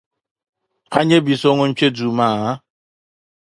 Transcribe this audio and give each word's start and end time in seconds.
A 0.97 0.99
nya 1.07 1.19
bi 1.25 1.33
so 1.41 1.49
ŋun 1.57 1.71
kpe 1.77 1.87
duu 1.95 2.13
maa? 2.17 2.47